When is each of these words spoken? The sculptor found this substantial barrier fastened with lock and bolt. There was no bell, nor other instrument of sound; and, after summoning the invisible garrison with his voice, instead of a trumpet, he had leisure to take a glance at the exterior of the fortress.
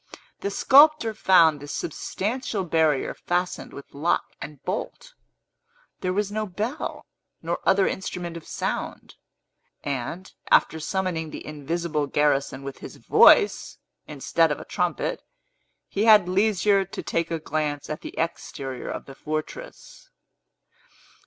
The 0.39 0.49
sculptor 0.49 1.13
found 1.13 1.59
this 1.59 1.75
substantial 1.75 2.63
barrier 2.63 3.13
fastened 3.13 3.71
with 3.71 3.93
lock 3.93 4.31
and 4.41 4.59
bolt. 4.63 5.13
There 5.99 6.11
was 6.11 6.31
no 6.31 6.47
bell, 6.47 7.05
nor 7.43 7.59
other 7.67 7.85
instrument 7.87 8.35
of 8.35 8.47
sound; 8.47 9.13
and, 9.83 10.33
after 10.49 10.79
summoning 10.79 11.29
the 11.29 11.45
invisible 11.45 12.07
garrison 12.07 12.63
with 12.63 12.79
his 12.79 12.95
voice, 12.95 13.77
instead 14.07 14.51
of 14.51 14.59
a 14.59 14.65
trumpet, 14.65 15.21
he 15.87 16.05
had 16.05 16.27
leisure 16.27 16.83
to 16.83 17.03
take 17.03 17.29
a 17.29 17.37
glance 17.37 17.87
at 17.87 18.01
the 18.01 18.17
exterior 18.17 18.89
of 18.89 19.05
the 19.05 19.13
fortress. 19.13 20.09